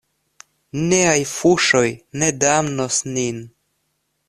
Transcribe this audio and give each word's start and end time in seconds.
Niaj 0.93 1.19
fuŝoj 1.33 1.83
ne 2.23 2.31
damnos 2.47 3.01
nin. 3.13 3.41